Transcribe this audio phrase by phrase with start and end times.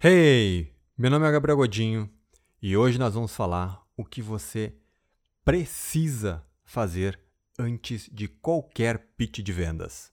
[0.00, 2.08] Hey, meu nome é Gabriel Godinho
[2.62, 4.72] e hoje nós vamos falar o que você
[5.44, 7.18] precisa fazer
[7.58, 10.12] antes de qualquer pitch de vendas.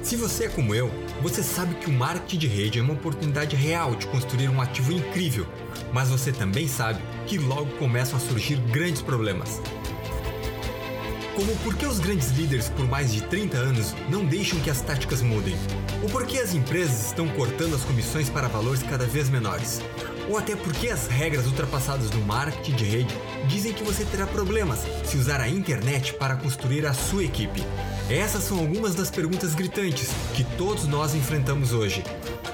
[0.00, 0.88] Se você é como eu,
[1.20, 4.92] você sabe que o marketing de rede é uma oportunidade real de construir um ativo
[4.92, 5.44] incrível,
[5.92, 9.60] mas você também sabe que logo começam a surgir grandes problemas.
[11.34, 14.82] Como por que os grandes líderes por mais de 30 anos não deixam que as
[14.82, 15.56] táticas mudem?
[16.02, 19.80] Ou por que as empresas estão cortando as comissões para valores cada vez menores?
[20.28, 23.14] Ou até porque as regras ultrapassadas do marketing de rede
[23.48, 27.64] dizem que você terá problemas se usar a internet para construir a sua equipe.
[28.10, 32.04] Essas são algumas das perguntas gritantes que todos nós enfrentamos hoje.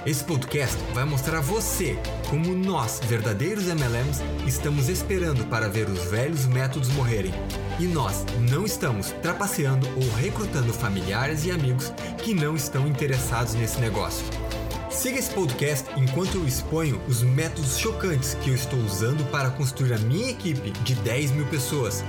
[0.07, 1.99] Esse podcast vai mostrar a você
[2.31, 7.33] como nós, verdadeiros MLMs, estamos esperando para ver os velhos métodos morrerem.
[7.81, 11.93] E nós não estamos trapaceando ou recrutando familiares e amigos
[12.23, 14.25] que não estão interessados nesse negócio.
[14.89, 19.93] Siga esse podcast enquanto eu exponho os métodos chocantes que eu estou usando para construir
[19.93, 22.03] a minha equipe de 10 mil pessoas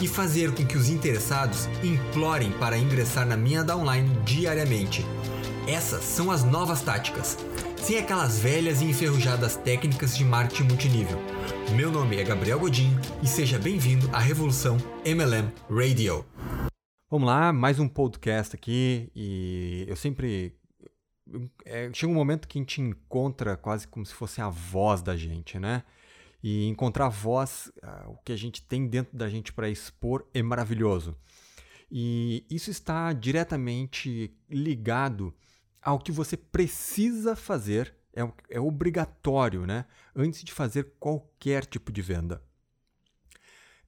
[0.00, 5.04] e fazer com que os interessados implorem para ingressar na minha downline diariamente.
[5.66, 7.36] Essas são as novas táticas,
[7.76, 11.18] sem aquelas velhas e enferrujadas técnicas de marketing multinível.
[11.74, 16.24] Meu nome é Gabriel Godinho e seja bem-vindo à Revolução MLM Radio.
[17.10, 20.54] Vamos lá, mais um podcast aqui e eu sempre
[21.64, 25.16] é, chega um momento que a gente encontra quase como se fosse a voz da
[25.16, 25.82] gente, né?
[26.44, 30.24] E encontrar a voz, uh, o que a gente tem dentro da gente para expor
[30.32, 31.16] é maravilhoso.
[31.90, 35.34] E isso está diretamente ligado
[35.86, 39.84] ao que você precisa fazer, é, é obrigatório, né?
[40.16, 42.42] Antes de fazer qualquer tipo de venda.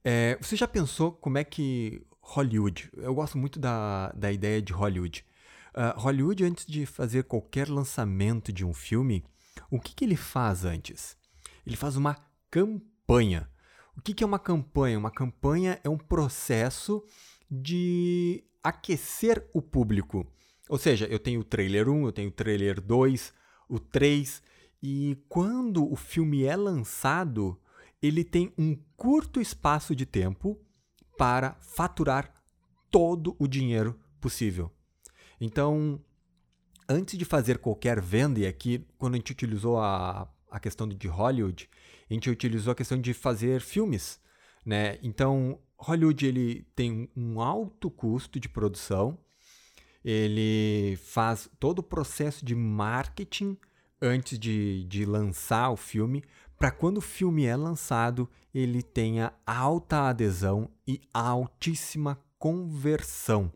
[0.01, 4.71] É, você já pensou como é que Hollywood, eu gosto muito da, da ideia de
[4.71, 5.25] Hollywood.
[5.75, 9.25] Uh, Hollywood, antes de fazer qualquer lançamento de um filme,
[9.69, 11.17] o que, que ele faz antes?
[11.67, 12.15] Ele faz uma
[12.49, 13.49] campanha.
[13.97, 14.97] O que, que é uma campanha?
[14.97, 17.03] Uma campanha é um processo
[17.51, 20.25] de aquecer o público.
[20.69, 23.33] Ou seja, eu tenho o trailer 1, eu tenho o trailer 2,
[23.67, 24.43] o 3,
[24.83, 27.59] e quando o filme é lançado,
[27.99, 30.61] ele tem um curto espaço de tempo
[31.17, 32.31] para faturar
[32.91, 34.71] todo o dinheiro possível.
[35.41, 35.99] Então,
[36.87, 41.07] antes de fazer qualquer venda, e aqui quando a gente utilizou a, a questão de
[41.07, 41.67] Hollywood,
[42.07, 44.19] a gente utilizou a questão de fazer filmes,
[44.63, 44.99] né?
[45.01, 49.17] Então, Hollywood ele tem um alto custo de produção,
[50.03, 53.57] ele faz todo o processo de marketing
[54.01, 56.23] antes de, de lançar o filme,
[56.57, 63.51] para quando o filme é lançado, ele tenha alta adesão e altíssima conversão.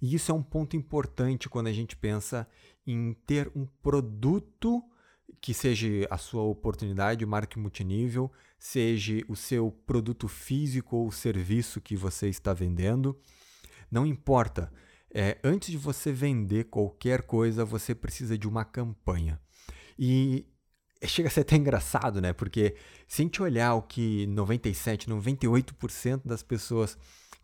[0.00, 2.46] E isso é um ponto importante quando a gente pensa
[2.86, 4.82] em ter um produto
[5.40, 11.80] que seja a sua oportunidade, o marketing multinível, seja o seu produto físico ou serviço
[11.80, 13.18] que você está vendendo.
[13.90, 14.72] Não importa.
[15.12, 19.40] É, antes de você vender qualquer coisa, você precisa de uma campanha.
[19.98, 20.46] E
[21.04, 22.32] chega a ser até engraçado, né?
[22.32, 22.76] Porque
[23.08, 26.96] se a gente olhar o que 97, 98% das pessoas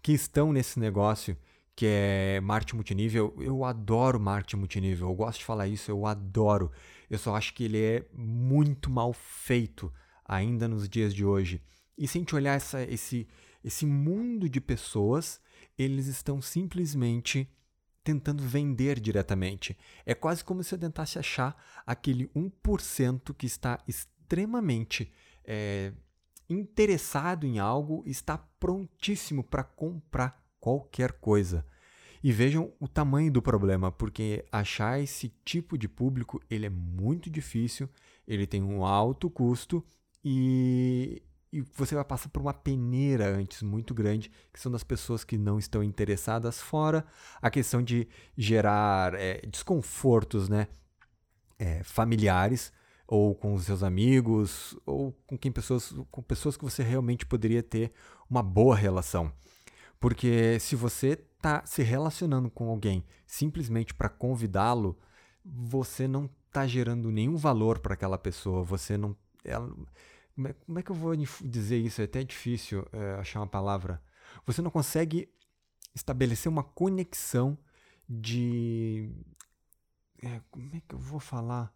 [0.03, 1.37] que estão nesse negócio
[1.77, 3.37] que é marketing multinível.
[3.39, 6.73] Eu adoro marketing multinível, eu gosto de falar isso, eu adoro.
[7.11, 9.93] Eu só acho que ele é muito mal feito
[10.25, 11.63] ainda nos dias de hoje.
[11.97, 13.29] E se a gente olhar essa, esse,
[13.63, 15.39] esse mundo de pessoas,
[15.79, 17.49] eles estão simplesmente
[18.03, 19.77] tentando vender diretamente.
[20.05, 25.13] É quase como se eu tentasse achar aquele 1% que está extremamente
[25.45, 25.93] é,
[26.49, 31.67] interessado em algo, está prontíssimo para comprar qualquer coisa.
[32.23, 37.31] E vejam o tamanho do problema, porque achar esse tipo de público ele é muito
[37.31, 37.89] difícil,
[38.27, 39.85] ele tem um alto custo
[40.25, 41.23] e,
[41.53, 45.39] e você vai passar por uma peneira antes muito grande, que são das pessoas que
[45.39, 47.05] não estão interessadas, fora
[47.41, 50.69] a questão de gerar é, desconfortos né,
[51.59, 52.73] é, familiares
[53.07, 57.63] ou com os seus amigos ou com quem pessoas com pessoas que você realmente poderia
[57.63, 57.93] ter
[58.29, 59.33] uma boa relação.
[60.01, 64.99] Porque se você está se relacionando com alguém simplesmente para convidá-lo,
[65.45, 68.63] você não está gerando nenhum valor para aquela pessoa.
[68.65, 69.17] Você não.
[69.45, 69.73] Ela,
[70.37, 72.03] como, é, como, é, que eu vou dizer isso?
[72.03, 74.03] É até difícil é, achar uma palavra.
[74.45, 75.29] Você não consegue
[75.95, 77.59] estabelecer uma conexão
[78.07, 79.11] de.
[80.23, 81.75] É, como é que eu vou falar?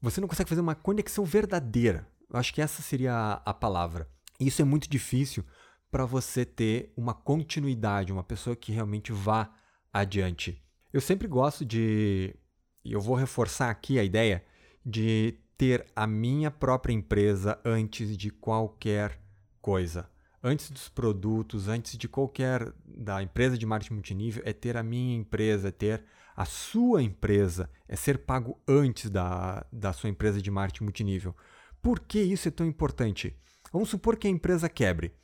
[0.00, 2.08] Você não consegue fazer uma conexão verdadeira.
[2.30, 4.10] Eu acho que essa seria a, a palavra.
[4.40, 5.44] Isso é muito difícil
[5.90, 9.54] para você ter uma continuidade, uma pessoa que realmente vá
[9.92, 10.60] adiante.
[10.90, 12.34] Eu sempre gosto de,
[12.82, 14.42] e eu vou reforçar aqui a ideia,
[14.84, 19.18] de ter a minha própria empresa antes de qualquer
[19.60, 20.08] coisa.
[20.42, 25.16] Antes dos produtos, antes de qualquer da empresa de marketing multinível, é ter a minha
[25.16, 26.04] empresa, é ter
[26.34, 31.36] a sua empresa, é ser pago antes da, da sua empresa de marketing multinível.
[31.80, 33.36] Por que isso é tão importante?
[33.72, 35.14] Vamos supor que a empresa quebre.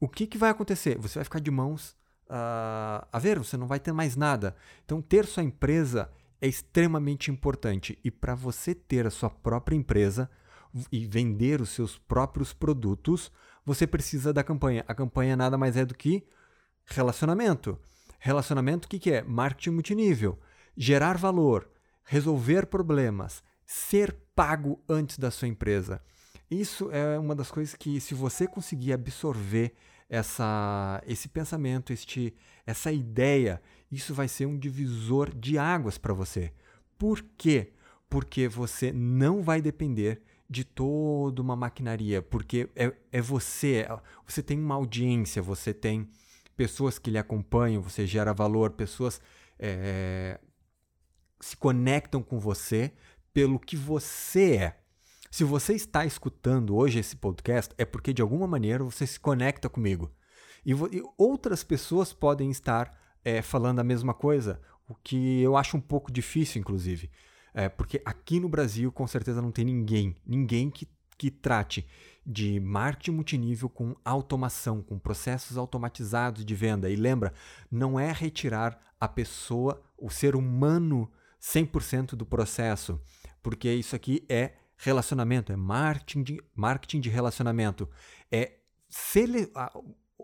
[0.00, 0.96] O que, que vai acontecer?
[0.98, 1.96] Você vai ficar de mãos
[2.28, 4.54] uh, a ver, você não vai ter mais nada.
[4.84, 7.98] Então, ter sua empresa é extremamente importante.
[8.04, 10.30] E para você ter a sua própria empresa
[10.92, 13.32] e vender os seus próprios produtos,
[13.64, 14.84] você precisa da campanha.
[14.86, 16.26] A campanha nada mais é do que
[16.86, 17.78] relacionamento.
[18.18, 19.22] Relacionamento, o que, que é?
[19.22, 20.38] Marketing multinível.
[20.76, 21.68] Gerar valor,
[22.04, 26.00] resolver problemas, ser pago antes da sua empresa.
[26.50, 29.74] Isso é uma das coisas que, se você conseguir absorver
[30.08, 32.34] essa, esse pensamento, este,
[32.66, 33.60] essa ideia,
[33.90, 36.52] isso vai ser um divisor de águas para você.
[36.96, 37.72] Por quê?
[38.08, 44.42] Porque você não vai depender de toda uma maquinaria, porque é, é você, é, você
[44.42, 46.08] tem uma audiência, você tem
[46.56, 49.20] pessoas que lhe acompanham, você gera valor, pessoas
[49.58, 50.40] é,
[51.38, 52.92] se conectam com você
[53.32, 54.80] pelo que você é.
[55.30, 59.68] Se você está escutando hoje esse podcast, é porque de alguma maneira você se conecta
[59.68, 60.10] comigo.
[60.64, 65.76] E, e outras pessoas podem estar é, falando a mesma coisa, o que eu acho
[65.76, 67.10] um pouco difícil, inclusive.
[67.52, 71.86] É, porque aqui no Brasil, com certeza, não tem ninguém, ninguém que, que trate
[72.24, 76.90] de marketing multinível com automação, com processos automatizados de venda.
[76.90, 77.32] E lembra,
[77.70, 81.10] não é retirar a pessoa, o ser humano,
[81.40, 83.00] 100% do processo,
[83.42, 87.88] porque isso aqui é relacionamento, é marketing de, marketing de relacionamento.
[88.30, 88.58] É
[88.88, 89.50] sele,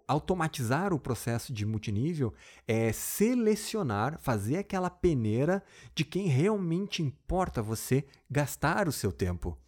[0.07, 2.33] automatizar o processo de multinível
[2.67, 5.63] é selecionar, fazer aquela peneira
[5.95, 9.59] de quem realmente importa você gastar o seu tempo.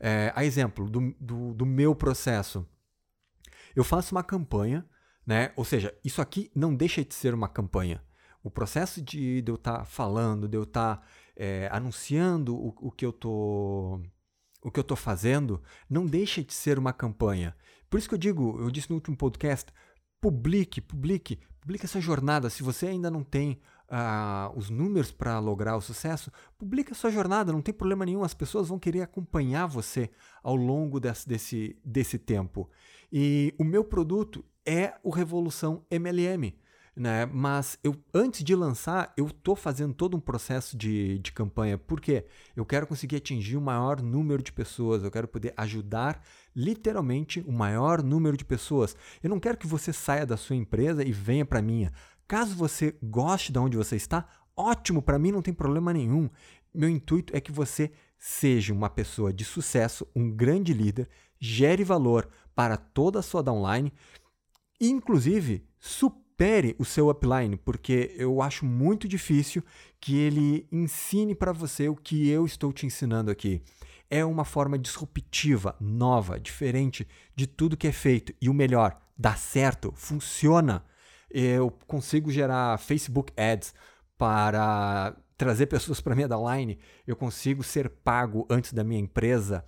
[0.00, 2.66] É, a exemplo do, do, do meu processo,
[3.74, 4.84] eu faço uma campanha,
[5.26, 5.52] né?
[5.56, 8.02] Ou seja, isso aqui não deixa de ser uma campanha.
[8.42, 11.02] O processo de, de eu estar tá falando, de eu estar tá,
[11.34, 14.02] é, anunciando o, o que eu tô
[14.64, 17.54] o que eu estou fazendo não deixa de ser uma campanha.
[17.90, 19.70] Por isso que eu digo, eu disse no último podcast,
[20.20, 22.48] publique, publique, publique essa jornada.
[22.48, 27.10] Se você ainda não tem uh, os números para lograr o sucesso, publique a sua
[27.10, 28.24] jornada, não tem problema nenhum.
[28.24, 30.10] As pessoas vão querer acompanhar você
[30.42, 32.70] ao longo desse, desse, desse tempo.
[33.12, 36.54] E o meu produto é o Revolução MLM
[36.96, 37.26] né?
[37.26, 41.76] Mas eu, antes de lançar, eu estou fazendo todo um processo de, de campanha.
[41.76, 42.26] Por quê?
[42.54, 46.22] Eu quero conseguir atingir o maior número de pessoas, eu quero poder ajudar
[46.54, 48.96] literalmente o maior número de pessoas.
[49.22, 51.92] Eu não quero que você saia da sua empresa e venha para minha.
[52.28, 54.26] Caso você goste de onde você está,
[54.56, 56.30] ótimo, para mim não tem problema nenhum.
[56.72, 61.08] Meu intuito é que você seja uma pessoa de sucesso, um grande líder,
[61.38, 63.92] gere valor para toda a sua downline,
[64.80, 69.62] inclusive supere supere o seu upline, porque eu acho muito difícil
[70.00, 73.62] que ele ensine para você o que eu estou te ensinando aqui.
[74.10, 78.34] É uma forma disruptiva, nova, diferente de tudo que é feito.
[78.42, 80.84] E o melhor, dá certo, funciona.
[81.30, 83.72] Eu consigo gerar Facebook Ads
[84.18, 89.64] para trazer pessoas para minha downline, eu consigo ser pago antes da minha empresa.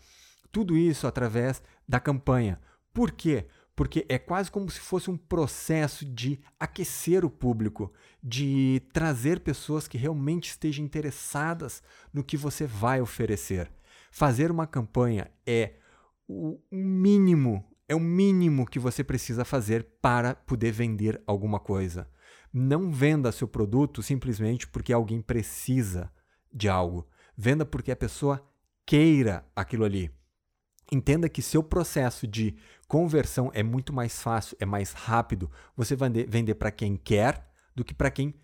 [0.50, 2.60] Tudo isso através da campanha.
[2.92, 3.46] Por quê?
[3.76, 7.92] Porque é quase como se fosse um processo de aquecer o público,
[8.22, 13.70] de trazer pessoas que realmente estejam interessadas no que você vai oferecer.
[14.10, 15.74] Fazer uma campanha é
[16.26, 22.08] o mínimo, é o mínimo que você precisa fazer para poder vender alguma coisa.
[22.50, 26.10] Não venda seu produto simplesmente porque alguém precisa
[26.50, 27.06] de algo.
[27.36, 28.42] Venda porque a pessoa
[28.86, 30.10] queira aquilo ali.
[30.90, 35.50] Entenda que seu processo de conversão é muito mais fácil, é mais rápido.
[35.76, 38.34] Você vai vender para quem quer do que para quem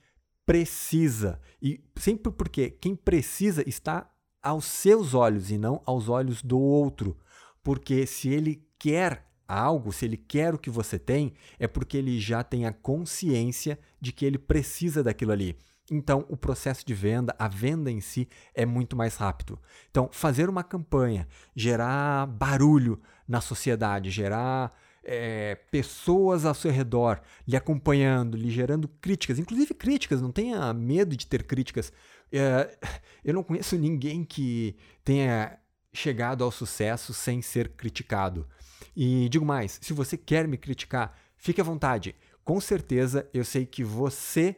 [0.45, 1.41] precisa.
[1.61, 4.11] E sempre porque quem precisa está
[4.43, 7.17] aos seus olhos e não aos olhos do outro.
[7.63, 12.19] Porque se ele quer algo, se ele quer o que você tem, é porque ele
[12.19, 15.57] já tem a consciência de que ele precisa daquilo ali.
[15.91, 19.59] Então, o processo de venda, a venda em si, é muito mais rápido.
[19.91, 24.73] Então, fazer uma campanha, gerar barulho na sociedade, gerar
[25.05, 31.17] é, pessoas ao seu redor lhe acompanhando, lhe gerando críticas, inclusive críticas, não tenha medo
[31.17, 31.93] de ter críticas.
[32.31, 32.79] É,
[33.25, 35.59] eu não conheço ninguém que tenha
[35.93, 38.49] chegado ao sucesso sem ser criticado.
[38.97, 42.15] E digo mais: se você quer me criticar, fique à vontade.
[42.45, 44.57] Com certeza eu sei que você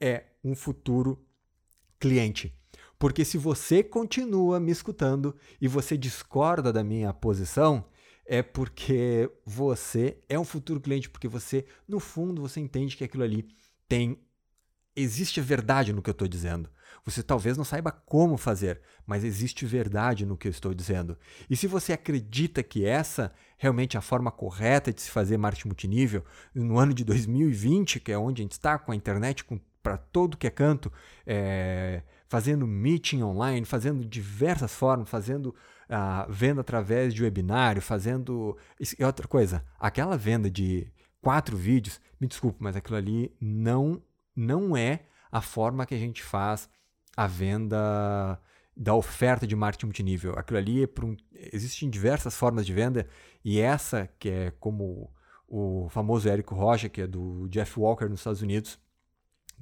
[0.00, 1.24] é um futuro
[1.98, 2.54] cliente.
[2.98, 7.84] Porque se você continua me escutando e você discorda da minha posição,
[8.26, 13.24] é porque você é um futuro cliente, porque você, no fundo, você entende que aquilo
[13.24, 13.48] ali
[13.88, 14.18] tem
[14.94, 16.70] existe verdade no que eu estou dizendo.
[17.04, 21.16] Você talvez não saiba como fazer, mas existe verdade no que eu estou dizendo.
[21.48, 25.68] E se você acredita que essa realmente é a forma correta de se fazer marketing
[25.68, 29.44] multinível, no ano de 2020, que é onde a gente está com a internet
[29.82, 30.92] para todo que é canto,
[31.26, 35.54] é, fazendo meeting online, fazendo diversas formas, fazendo
[35.90, 38.56] uh, venda através de webinário, fazendo.
[38.98, 40.86] E outra coisa, aquela venda de
[41.20, 44.02] quatro vídeos, me desculpe, mas aquilo ali não
[44.34, 46.68] não é a forma que a gente faz
[47.16, 48.38] a venda
[48.76, 50.34] da oferta de marketing multinível.
[50.36, 51.16] Aquilo ali é um,
[51.52, 53.06] existem diversas formas de venda
[53.44, 55.12] e essa que é como
[55.46, 58.78] o famoso Érico Rocha, que é do Jeff Walker nos Estados Unidos,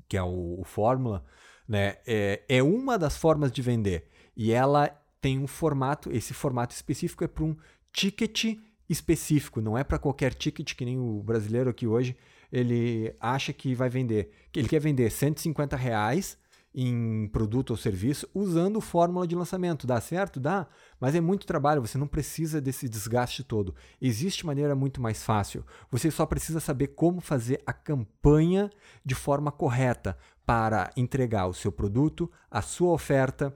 [0.08, 1.24] que é o, o Fórmula,
[1.66, 4.88] né, é, é uma das formas de vender e ela
[5.20, 7.56] tem um formato, esse formato específico é para um
[7.92, 8.56] ticket
[8.88, 12.16] específico, não é para qualquer ticket que nem o brasileiro aqui hoje
[12.50, 16.38] ele acha que vai vender, que ele quer vender 150 reais
[16.80, 19.84] em produto ou serviço usando fórmula de lançamento.
[19.84, 20.38] Dá certo?
[20.38, 20.64] Dá,
[21.00, 23.74] mas é muito trabalho, você não precisa desse desgaste todo.
[24.00, 25.66] Existe maneira muito mais fácil.
[25.90, 28.70] Você só precisa saber como fazer a campanha
[29.04, 30.16] de forma correta
[30.46, 33.52] para entregar o seu produto, a sua oferta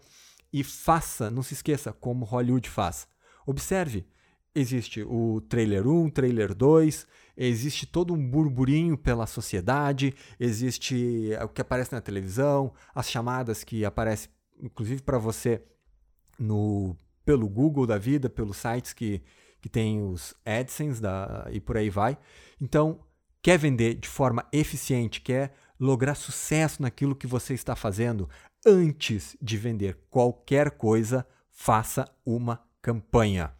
[0.52, 3.06] e faça, não se esqueça como Hollywood faz.
[3.46, 4.04] Observe,
[4.54, 7.06] existe o trailer 1, trailer 2,
[7.36, 13.84] existe todo um burburinho pela sociedade, existe o que aparece na televisão, as chamadas que
[13.84, 14.30] aparecem,
[14.60, 15.62] inclusive para você,
[16.38, 19.22] no pelo Google da vida, pelos sites que,
[19.60, 22.18] que tem os AdSense da, e por aí vai.
[22.60, 23.00] Então,
[23.40, 28.28] quer vender de forma eficiente, quer lograr sucesso naquilo que você está fazendo,
[28.66, 33.52] antes de vender qualquer coisa, faça uma campanha.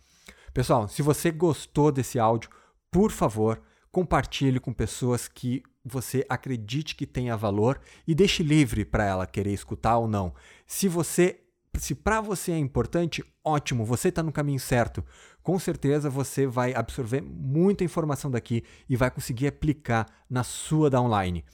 [0.53, 2.51] Pessoal, se você gostou desse áudio,
[2.91, 9.05] por favor, compartilhe com pessoas que você acredite que tenha valor e deixe livre para
[9.05, 10.35] ela querer escutar ou não.
[10.67, 11.39] Se você
[11.79, 15.03] se para você é importante, ótimo, você está no caminho certo.
[15.43, 21.45] Com certeza você vai absorver muita informação daqui e vai conseguir aplicar na sua downline.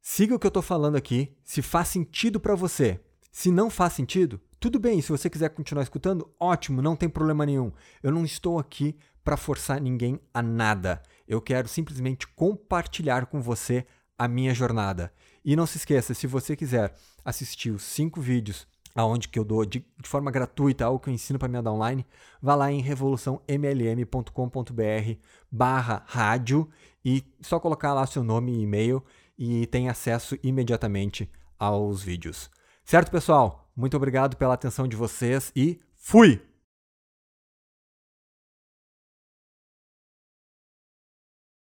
[0.00, 3.00] Siga o que eu estou falando aqui, se faz sentido para você.
[3.30, 7.44] Se não faz sentido, tudo bem, se você quiser continuar escutando, ótimo, não tem problema
[7.44, 7.72] nenhum.
[8.00, 11.02] Eu não estou aqui para forçar ninguém a nada.
[11.26, 13.84] Eu quero simplesmente compartilhar com você
[14.16, 15.12] a minha jornada.
[15.44, 19.64] E não se esqueça, se você quiser assistir os cinco vídeos aonde que eu dou
[19.64, 22.06] de, de forma gratuita algo que eu ensino para minha online,
[22.40, 25.18] vá lá em revoluçãomlm.com.br
[25.50, 26.70] barra rádio
[27.04, 29.02] e só colocar lá seu nome e e-mail
[29.36, 31.28] e tem acesso imediatamente
[31.58, 32.48] aos vídeos.
[32.84, 33.61] Certo, pessoal?
[33.76, 36.40] Muito obrigado pela atenção de vocês e fui!